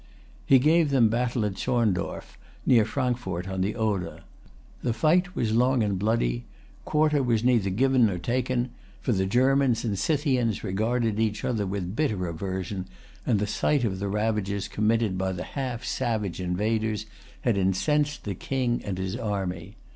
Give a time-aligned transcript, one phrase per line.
[0.47, 4.23] He gave them battle at Zorndorf, near Frankfort on the Oder.
[4.81, 6.45] The fight was long and bloody.
[6.85, 11.95] Quarter was neither given nor taken; for the Germans and Scythians regarded each other with
[11.95, 12.87] bitter aversion,
[13.27, 17.05] and the sight of the ravages committed by the half savage invaders
[17.41, 19.75] had incensed the King and his army.